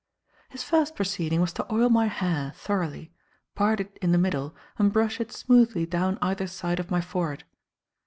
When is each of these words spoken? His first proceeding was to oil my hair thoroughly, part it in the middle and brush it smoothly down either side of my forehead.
His 0.49 0.63
first 0.63 0.95
proceeding 0.95 1.41
was 1.41 1.53
to 1.53 1.71
oil 1.71 1.87
my 1.87 2.07
hair 2.07 2.53
thoroughly, 2.55 3.13
part 3.53 3.79
it 3.79 3.99
in 4.01 4.11
the 4.11 4.17
middle 4.17 4.55
and 4.79 4.91
brush 4.91 5.19
it 5.19 5.31
smoothly 5.31 5.85
down 5.85 6.17
either 6.23 6.47
side 6.47 6.79
of 6.79 6.89
my 6.89 7.01
forehead. 7.01 7.43